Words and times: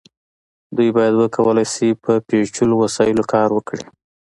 دوی 0.75 0.89
باید 0.95 1.13
وکولی 1.15 1.65
شي 1.73 1.87
په 2.03 2.11
پیچلو 2.27 2.75
وسایلو 2.83 3.23
کار 3.33 3.49
وکړي. 3.53 3.83